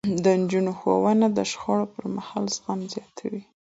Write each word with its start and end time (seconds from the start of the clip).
د 0.23 0.25
نجونو 0.41 0.71
ښوونه 0.79 1.25
د 1.37 1.39
شخړو 1.51 1.91
پرمهال 1.95 2.45
زغم 2.55 2.79
زياتوي. 2.93 3.43